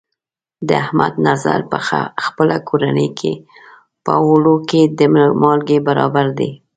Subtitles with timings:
[0.67, 1.77] د احمد نظر په
[2.25, 3.33] خپله کورنۍ کې،
[4.05, 4.99] په اوړو کې د
[5.41, 6.51] مالګې برابر دی.